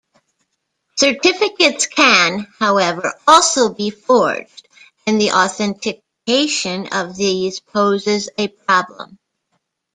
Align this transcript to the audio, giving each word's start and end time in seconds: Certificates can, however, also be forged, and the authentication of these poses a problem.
Certificates 0.97 1.85
can, 1.85 2.47
however, 2.57 3.13
also 3.27 3.69
be 3.71 3.91
forged, 3.91 4.67
and 5.05 5.21
the 5.21 5.29
authentication 5.29 6.87
of 6.91 7.15
these 7.15 7.59
poses 7.59 8.27
a 8.35 8.47
problem. 8.47 9.19